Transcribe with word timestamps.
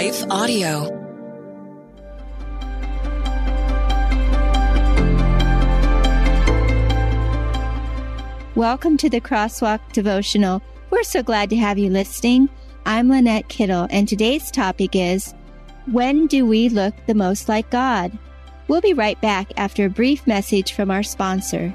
Life 0.00 0.24
Audio. 0.30 0.88
Welcome 8.54 8.96
to 8.96 9.10
the 9.10 9.20
Crosswalk 9.20 9.80
Devotional. 9.92 10.62
We're 10.88 11.02
so 11.02 11.22
glad 11.22 11.50
to 11.50 11.56
have 11.56 11.76
you 11.76 11.90
listening. 11.90 12.48
I'm 12.86 13.10
Lynette 13.10 13.50
Kittle, 13.50 13.88
and 13.90 14.08
today's 14.08 14.50
topic 14.50 14.96
is 14.96 15.34
When 15.84 16.26
do 16.28 16.46
we 16.46 16.70
look 16.70 16.94
the 17.04 17.14
most 17.14 17.50
like 17.50 17.68
God? 17.68 18.10
We'll 18.68 18.80
be 18.80 18.94
right 18.94 19.20
back 19.20 19.52
after 19.58 19.84
a 19.84 19.90
brief 19.90 20.26
message 20.26 20.72
from 20.72 20.90
our 20.90 21.02
sponsor. 21.02 21.74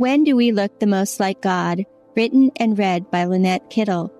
When 0.00 0.24
Do 0.24 0.34
We 0.34 0.50
Look 0.50 0.80
the 0.80 0.86
Most 0.86 1.20
Like 1.20 1.42
God? 1.42 1.84
Written 2.16 2.50
and 2.56 2.78
read 2.78 3.10
by 3.10 3.26
Lynette 3.26 3.68
Kittle. 3.68 4.10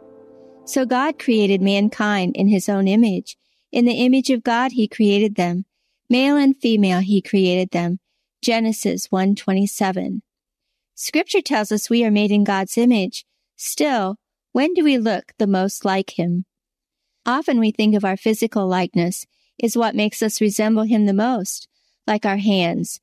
So 0.66 0.84
God 0.84 1.18
created 1.18 1.62
mankind 1.62 2.36
in 2.36 2.48
his 2.48 2.68
own 2.68 2.86
image. 2.86 3.38
In 3.72 3.86
the 3.86 4.04
image 4.04 4.28
of 4.28 4.42
God, 4.42 4.72
he 4.72 4.86
created 4.86 5.36
them. 5.36 5.64
Male 6.10 6.36
and 6.36 6.54
female, 6.54 7.00
he 7.00 7.22
created 7.22 7.70
them. 7.70 7.98
Genesis 8.42 9.08
1:27. 9.10 10.20
Scripture 10.94 11.40
tells 11.40 11.72
us 11.72 11.88
we 11.88 12.04
are 12.04 12.10
made 12.10 12.30
in 12.30 12.44
God's 12.44 12.76
image. 12.76 13.24
Still, 13.56 14.16
when 14.52 14.74
do 14.74 14.84
we 14.84 14.98
look 14.98 15.32
the 15.38 15.46
most 15.46 15.86
like 15.86 16.18
him? 16.18 16.44
Often 17.24 17.58
we 17.58 17.70
think 17.70 17.94
of 17.94 18.04
our 18.04 18.18
physical 18.18 18.68
likeness 18.68 19.24
is 19.58 19.78
what 19.78 19.96
makes 19.96 20.20
us 20.20 20.42
resemble 20.42 20.82
him 20.82 21.06
the 21.06 21.14
most, 21.14 21.68
like 22.06 22.26
our 22.26 22.36
hands, 22.36 23.00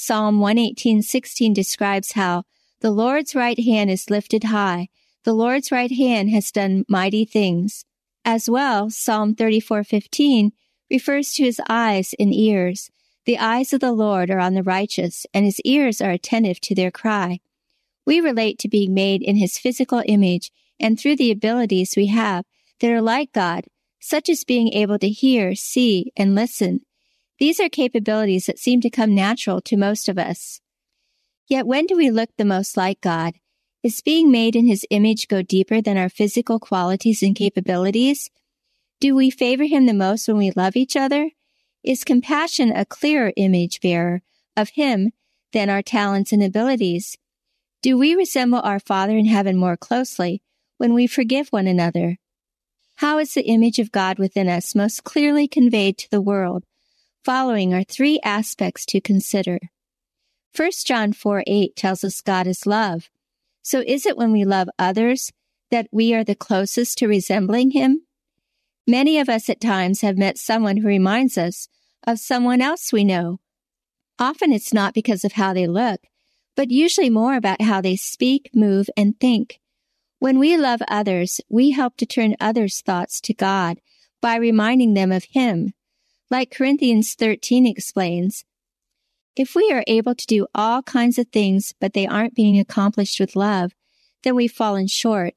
Psalm 0.00 0.38
118:16 0.38 1.52
describes 1.52 2.12
how 2.12 2.44
the 2.78 2.92
Lord's 2.92 3.34
right 3.34 3.58
hand 3.58 3.90
is 3.90 4.08
lifted 4.08 4.44
high. 4.44 4.90
The 5.24 5.32
Lord's 5.32 5.72
right 5.72 5.90
hand 5.90 6.30
has 6.30 6.52
done 6.52 6.84
mighty 6.88 7.24
things. 7.24 7.84
As 8.24 8.48
well, 8.48 8.90
Psalm 8.90 9.34
34:15 9.34 10.52
refers 10.88 11.32
to 11.32 11.42
his 11.42 11.60
eyes 11.68 12.14
and 12.16 12.32
ears. 12.32 12.92
The 13.24 13.38
eyes 13.38 13.72
of 13.72 13.80
the 13.80 13.90
Lord 13.90 14.30
are 14.30 14.38
on 14.38 14.54
the 14.54 14.62
righteous, 14.62 15.26
and 15.34 15.44
his 15.44 15.60
ears 15.64 16.00
are 16.00 16.12
attentive 16.12 16.60
to 16.60 16.76
their 16.76 16.92
cry. 16.92 17.40
We 18.06 18.20
relate 18.20 18.60
to 18.60 18.68
being 18.68 18.94
made 18.94 19.20
in 19.20 19.34
his 19.34 19.58
physical 19.58 20.04
image 20.06 20.52
and 20.78 20.96
through 20.96 21.16
the 21.16 21.32
abilities 21.32 21.96
we 21.96 22.06
have 22.06 22.44
that 22.78 22.92
are 22.92 23.02
like 23.02 23.32
God, 23.32 23.64
such 23.98 24.28
as 24.28 24.44
being 24.44 24.72
able 24.72 25.00
to 25.00 25.08
hear, 25.08 25.56
see, 25.56 26.12
and 26.16 26.36
listen. 26.36 26.82
These 27.38 27.60
are 27.60 27.68
capabilities 27.68 28.46
that 28.46 28.58
seem 28.58 28.80
to 28.80 28.90
come 28.90 29.14
natural 29.14 29.60
to 29.62 29.76
most 29.76 30.08
of 30.08 30.18
us. 30.18 30.60
Yet 31.46 31.66
when 31.66 31.86
do 31.86 31.96
we 31.96 32.10
look 32.10 32.30
the 32.36 32.44
most 32.44 32.76
like 32.76 33.00
God? 33.00 33.34
Is 33.82 34.00
being 34.00 34.32
made 34.32 34.56
in 34.56 34.66
his 34.66 34.84
image 34.90 35.28
go 35.28 35.40
deeper 35.42 35.80
than 35.80 35.96
our 35.96 36.08
physical 36.08 36.58
qualities 36.58 37.22
and 37.22 37.36
capabilities? 37.36 38.28
Do 39.00 39.14
we 39.14 39.30
favor 39.30 39.64
him 39.64 39.86
the 39.86 39.94
most 39.94 40.26
when 40.26 40.36
we 40.36 40.50
love 40.50 40.74
each 40.74 40.96
other? 40.96 41.30
Is 41.84 42.02
compassion 42.02 42.72
a 42.72 42.84
clearer 42.84 43.32
image 43.36 43.80
bearer 43.80 44.22
of 44.56 44.70
him 44.70 45.12
than 45.52 45.70
our 45.70 45.82
talents 45.82 46.32
and 46.32 46.42
abilities? 46.42 47.16
Do 47.82 47.96
we 47.96 48.16
resemble 48.16 48.60
our 48.60 48.80
Father 48.80 49.16
in 49.16 49.26
heaven 49.26 49.56
more 49.56 49.76
closely 49.76 50.42
when 50.76 50.92
we 50.92 51.06
forgive 51.06 51.48
one 51.50 51.68
another? 51.68 52.18
How 52.96 53.18
is 53.18 53.34
the 53.34 53.46
image 53.46 53.78
of 53.78 53.92
God 53.92 54.18
within 54.18 54.48
us 54.48 54.74
most 54.74 55.04
clearly 55.04 55.46
conveyed 55.46 55.96
to 55.98 56.10
the 56.10 56.20
world 56.20 56.64
following 57.28 57.74
are 57.74 57.84
three 57.84 58.18
aspects 58.24 58.86
to 58.86 59.02
consider. 59.02 59.58
1 60.56 60.70
John 60.86 61.12
4 61.12 61.44
8 61.46 61.76
tells 61.76 62.02
us 62.02 62.22
God 62.22 62.46
is 62.46 62.64
love. 62.64 63.10
So 63.60 63.84
is 63.86 64.06
it 64.06 64.16
when 64.16 64.32
we 64.32 64.46
love 64.46 64.70
others 64.78 65.30
that 65.70 65.88
we 65.92 66.14
are 66.14 66.24
the 66.24 66.34
closest 66.34 66.96
to 66.96 67.06
resembling 67.06 67.72
Him? 67.72 68.00
Many 68.86 69.18
of 69.18 69.28
us 69.28 69.50
at 69.50 69.60
times 69.60 70.00
have 70.00 70.16
met 70.16 70.38
someone 70.38 70.78
who 70.78 70.88
reminds 70.88 71.36
us 71.36 71.68
of 72.06 72.18
someone 72.18 72.62
else 72.62 72.94
we 72.94 73.04
know. 73.04 73.40
Often 74.18 74.54
it's 74.54 74.72
not 74.72 74.94
because 74.94 75.22
of 75.22 75.32
how 75.32 75.52
they 75.52 75.66
look, 75.66 76.00
but 76.56 76.70
usually 76.70 77.10
more 77.10 77.36
about 77.36 77.60
how 77.60 77.82
they 77.82 77.96
speak, 77.96 78.48
move, 78.54 78.88
and 78.96 79.20
think. 79.20 79.60
When 80.18 80.38
we 80.38 80.56
love 80.56 80.80
others, 80.88 81.42
we 81.50 81.72
help 81.72 81.98
to 81.98 82.06
turn 82.06 82.36
others' 82.40 82.80
thoughts 82.80 83.20
to 83.20 83.34
God 83.34 83.82
by 84.22 84.36
reminding 84.36 84.94
them 84.94 85.12
of 85.12 85.24
Him 85.24 85.74
like 86.30 86.50
Corinthians 86.50 87.14
13 87.14 87.66
explains, 87.66 88.44
if 89.36 89.54
we 89.54 89.70
are 89.70 89.84
able 89.86 90.14
to 90.14 90.26
do 90.26 90.46
all 90.54 90.82
kinds 90.82 91.16
of 91.18 91.28
things, 91.28 91.72
but 91.80 91.92
they 91.92 92.06
aren't 92.06 92.34
being 92.34 92.58
accomplished 92.58 93.20
with 93.20 93.36
love, 93.36 93.72
then 94.24 94.34
we've 94.34 94.52
fallen 94.52 94.88
short. 94.88 95.34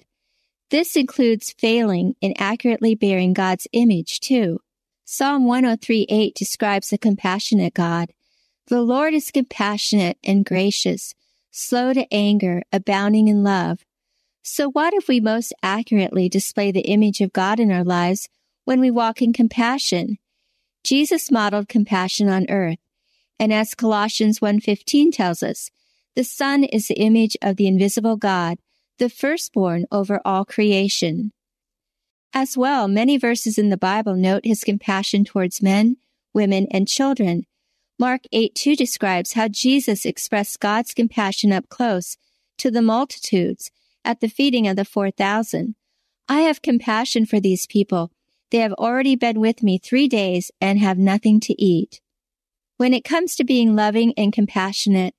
This 0.72 0.96
includes 0.96 1.54
failing 1.58 2.16
in 2.20 2.34
accurately 2.38 2.96
bearing 2.96 3.34
God's 3.34 3.68
image 3.74 4.20
too. 4.20 4.60
Psalm 5.06 5.46
103:8 5.46 6.34
describes 6.34 6.92
a 6.92 6.98
compassionate 6.98 7.74
God. 7.74 8.12
The 8.68 8.82
Lord 8.82 9.14
is 9.14 9.32
compassionate 9.32 10.18
and 10.24 10.46
gracious, 10.46 11.14
slow 11.52 11.94
to 11.94 12.12
anger, 12.12 12.64
abounding 12.72 13.28
in 13.28 13.44
love. 13.44 13.86
So 14.42 14.72
what 14.72 14.94
if 14.94 15.08
we 15.08 15.20
most 15.20 15.54
accurately 15.62 16.30
display 16.30 16.72
the 16.72 16.88
image 16.88 17.22
of 17.22 17.34
God 17.34 17.60
in 17.60 17.72
our 17.72 17.84
lives 17.84 18.30
when 18.66 18.80
we 18.80 18.90
walk 18.90 19.22
in 19.22 19.34
compassion? 19.34 20.18
Jesus 20.84 21.32
modeled 21.32 21.68
compassion 21.68 22.28
on 22.30 22.50
earth. 22.50 22.80
And 23.40 23.52
as 23.54 23.74
Colossians 23.74 24.40
1:15 24.40 25.12
tells 25.12 25.42
us, 25.42 25.70
the 26.16 26.24
Son 26.24 26.64
is 26.64 26.88
the 26.88 27.00
image 27.00 27.38
of 27.42 27.56
the 27.56 27.68
invisible 27.68 28.18
God, 28.18 28.60
the 28.98 29.10
firstborn 29.10 29.86
over 29.92 30.22
all 30.26 30.46
creation. 30.46 31.32
As 32.34 32.58
well, 32.58 32.88
many 32.88 33.18
verses 33.18 33.58
in 33.58 33.70
the 33.70 33.78
Bible 33.78 34.16
note 34.16 34.46
his 34.46 34.64
compassion 34.64 35.26
towards 35.26 35.62
men, 35.62 35.98
women, 36.34 36.68
and 36.72 36.88
children. 36.88 37.46
Mark 37.98 38.22
8:2 38.32 38.76
describes 38.76 39.34
how 39.34 39.48
Jesus 39.48 40.06
expressed 40.06 40.60
God's 40.60 40.94
compassion 40.94 41.52
up 41.52 41.70
close 41.70 42.18
to 42.58 42.72
the 42.72 42.82
multitudes 42.82 43.72
at 44.04 44.20
the 44.20 44.30
feeding 44.30 44.68
of 44.68 44.76
the 44.76 44.86
4,000. 44.86 45.76
I 46.28 46.42
have 46.42 46.62
compassion 46.62 47.26
for 47.26 47.40
these 47.40 47.68
people 47.68 48.12
they 48.52 48.60
have 48.60 48.74
already 48.74 49.16
been 49.16 49.40
with 49.40 49.64
me 49.64 49.78
three 49.78 50.08
days 50.08 50.52
and 50.62 50.78
have 50.78 50.98
nothing 50.98 51.40
to 51.42 51.62
eat. 51.62 52.02
When 52.78 52.94
it 52.94 53.04
comes 53.04 53.36
to 53.36 53.44
being 53.44 53.76
loving 53.76 54.14
and 54.18 54.34
compassionate, 54.34 55.16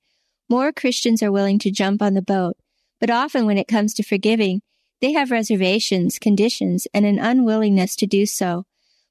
more 0.49 0.71
Christians 0.71 1.23
are 1.23 1.31
willing 1.31 1.59
to 1.59 1.71
jump 1.71 2.01
on 2.01 2.13
the 2.13 2.21
boat, 2.21 2.57
but 2.99 3.09
often 3.09 3.45
when 3.45 3.57
it 3.57 3.67
comes 3.67 3.93
to 3.95 4.03
forgiving, 4.03 4.61
they 5.01 5.13
have 5.13 5.31
reservations, 5.31 6.19
conditions, 6.19 6.87
and 6.93 7.05
an 7.05 7.19
unwillingness 7.19 7.95
to 7.97 8.07
do 8.07 8.25
so. 8.25 8.65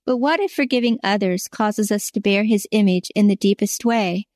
But 0.07 0.19
what 0.19 0.41
if 0.41 0.53
forgiving 0.53 0.99
others 1.03 1.49
causes 1.49 1.91
us 1.93 2.11
to 2.11 2.21
bear 2.21 2.45
his 2.45 2.67
image 2.71 3.11
in 3.15 3.29
the 3.29 3.37
deepest 3.37 3.85
way? 3.85 4.27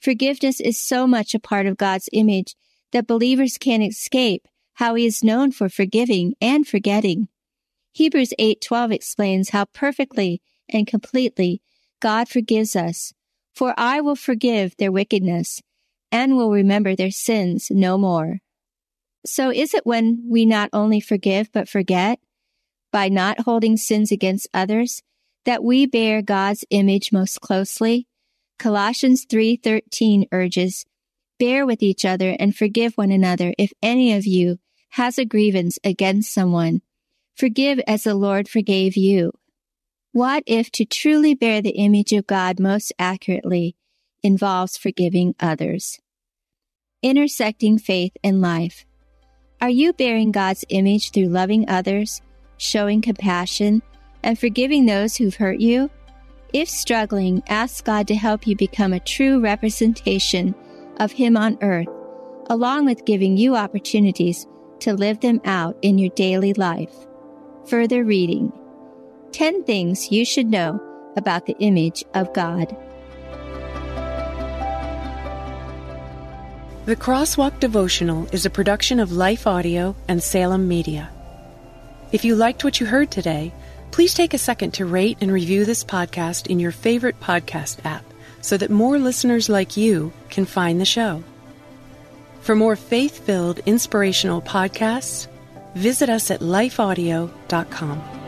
Forgiveness 0.00 0.60
is 0.60 0.80
so 0.80 1.06
much 1.06 1.34
a 1.34 1.40
part 1.40 1.66
of 1.66 1.76
God's 1.76 2.08
image 2.12 2.56
that 2.92 3.06
believers 3.06 3.58
can't 3.58 3.82
escape 3.82 4.46
how 4.74 4.94
he 4.94 5.06
is 5.06 5.22
known 5.22 5.52
for 5.52 5.68
forgiving 5.68 6.34
and 6.40 6.66
forgetting. 6.66 7.28
Hebrews 7.92 8.32
8:12 8.38 8.92
explains 8.92 9.50
how 9.50 9.64
perfectly 9.66 10.42
and 10.68 10.86
completely, 10.86 11.60
God 12.00 12.28
forgives 12.28 12.76
us. 12.76 13.12
For 13.54 13.74
I 13.76 14.00
will 14.00 14.16
forgive 14.16 14.76
their 14.76 14.92
wickedness 14.92 15.60
and 16.12 16.36
will 16.36 16.50
remember 16.50 16.94
their 16.94 17.10
sins 17.10 17.68
no 17.70 17.98
more. 17.98 18.40
So 19.26 19.50
is 19.50 19.74
it 19.74 19.84
when 19.84 20.24
we 20.28 20.46
not 20.46 20.70
only 20.72 21.00
forgive 21.00 21.52
but 21.52 21.68
forget, 21.68 22.20
by 22.92 23.08
not 23.08 23.40
holding 23.40 23.76
sins 23.76 24.10
against 24.10 24.48
others, 24.54 25.02
that 25.44 25.62
we 25.62 25.86
bear 25.86 26.22
God's 26.22 26.64
image 26.70 27.12
most 27.12 27.40
closely? 27.40 28.06
Colossians 28.58 29.24
3:13 29.28 30.26
urges, 30.32 30.86
"Bear 31.38 31.66
with 31.66 31.82
each 31.82 32.04
other 32.04 32.36
and 32.38 32.56
forgive 32.56 32.96
one 32.96 33.10
another 33.10 33.54
if 33.58 33.72
any 33.82 34.12
of 34.12 34.26
you 34.26 34.58
has 34.90 35.18
a 35.18 35.24
grievance 35.24 35.78
against 35.84 36.32
someone. 36.32 36.82
Forgive 37.40 37.80
as 37.86 38.04
the 38.04 38.14
Lord 38.14 38.50
forgave 38.50 38.98
you." 38.98 39.32
What 40.12 40.42
if 40.44 40.70
to 40.72 40.84
truly 40.84 41.34
bear 41.34 41.62
the 41.62 41.70
image 41.70 42.12
of 42.12 42.26
God 42.26 42.60
most 42.60 42.92
accurately 42.98 43.76
involves 44.22 44.76
forgiving 44.76 45.34
others? 45.40 46.00
Intersecting 47.02 47.78
faith 47.78 48.12
and 48.22 48.42
life. 48.42 48.84
Are 49.58 49.70
you 49.70 49.94
bearing 49.94 50.32
God's 50.32 50.66
image 50.68 51.12
through 51.12 51.28
loving 51.28 51.66
others, 51.66 52.20
showing 52.58 53.00
compassion, 53.00 53.80
and 54.22 54.38
forgiving 54.38 54.84
those 54.84 55.16
who've 55.16 55.36
hurt 55.36 55.60
you? 55.60 55.88
If 56.52 56.68
struggling, 56.68 57.42
ask 57.48 57.86
God 57.86 58.06
to 58.08 58.14
help 58.16 58.46
you 58.46 58.54
become 58.54 58.92
a 58.92 59.00
true 59.00 59.40
representation 59.40 60.54
of 60.98 61.12
Him 61.12 61.38
on 61.38 61.56
earth, 61.62 61.88
along 62.50 62.84
with 62.84 63.06
giving 63.06 63.38
you 63.38 63.56
opportunities 63.56 64.46
to 64.80 64.92
live 64.92 65.20
them 65.20 65.40
out 65.46 65.78
in 65.80 65.96
your 65.96 66.10
daily 66.10 66.52
life. 66.52 67.06
Further 67.68 68.04
reading 68.04 68.52
10 69.32 69.64
Things 69.64 70.10
You 70.10 70.24
Should 70.24 70.46
Know 70.46 70.80
About 71.16 71.46
the 71.46 71.56
Image 71.60 72.04
of 72.14 72.32
God. 72.32 72.74
The 76.86 76.96
Crosswalk 76.96 77.60
Devotional 77.60 78.26
is 78.32 78.46
a 78.46 78.50
production 78.50 78.98
of 78.98 79.12
Life 79.12 79.46
Audio 79.46 79.94
and 80.08 80.22
Salem 80.22 80.66
Media. 80.66 81.10
If 82.10 82.24
you 82.24 82.34
liked 82.34 82.64
what 82.64 82.80
you 82.80 82.86
heard 82.86 83.10
today, 83.10 83.52
please 83.90 84.14
take 84.14 84.34
a 84.34 84.38
second 84.38 84.72
to 84.74 84.86
rate 84.86 85.18
and 85.20 85.30
review 85.30 85.64
this 85.64 85.84
podcast 85.84 86.46
in 86.46 86.58
your 86.58 86.72
favorite 86.72 87.20
podcast 87.20 87.84
app 87.84 88.04
so 88.40 88.56
that 88.56 88.70
more 88.70 88.98
listeners 88.98 89.48
like 89.48 89.76
you 89.76 90.12
can 90.30 90.46
find 90.46 90.80
the 90.80 90.86
show. 90.86 91.22
For 92.40 92.56
more 92.56 92.74
faith 92.74 93.24
filled, 93.24 93.60
inspirational 93.60 94.40
podcasts, 94.40 95.28
visit 95.74 96.08
us 96.08 96.30
at 96.30 96.40
lifeaudio.com. 96.40 98.20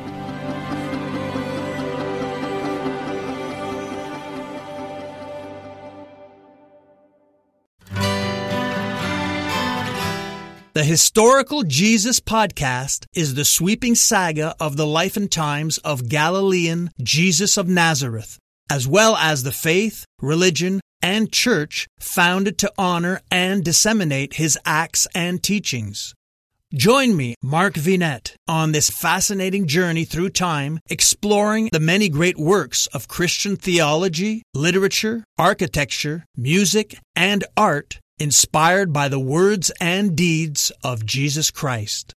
The 10.74 10.84
Historical 10.84 11.64
Jesus 11.64 12.18
podcast 12.18 13.04
is 13.14 13.34
the 13.34 13.44
sweeping 13.44 13.94
saga 13.94 14.54
of 14.58 14.78
the 14.78 14.86
life 14.86 15.18
and 15.18 15.30
times 15.30 15.76
of 15.78 16.08
Galilean 16.08 16.90
Jesus 17.02 17.58
of 17.58 17.68
Nazareth, 17.68 18.38
as 18.70 18.88
well 18.88 19.14
as 19.16 19.42
the 19.42 19.52
faith, 19.52 20.06
religion, 20.20 20.80
and 21.02 21.30
church 21.30 21.86
founded 22.00 22.56
to 22.58 22.72
honor 22.78 23.20
and 23.30 23.62
disseminate 23.62 24.34
his 24.34 24.58
acts 24.64 25.06
and 25.14 25.42
teachings. 25.42 26.14
Join 26.74 27.14
me, 27.18 27.34
Mark 27.42 27.74
Vinet, 27.74 28.34
on 28.48 28.72
this 28.72 28.88
fascinating 28.88 29.66
journey 29.66 30.06
through 30.06 30.30
time, 30.30 30.80
exploring 30.88 31.68
the 31.70 31.78
many 31.78 32.08
great 32.08 32.38
works 32.38 32.86
of 32.94 33.08
Christian 33.08 33.56
theology, 33.56 34.42
literature, 34.54 35.22
architecture, 35.36 36.24
music, 36.34 36.98
and 37.14 37.44
art 37.58 38.00
inspired 38.18 38.90
by 38.90 39.08
the 39.08 39.20
words 39.20 39.70
and 39.82 40.16
deeds 40.16 40.72
of 40.82 41.04
Jesus 41.04 41.50
Christ. 41.50 42.14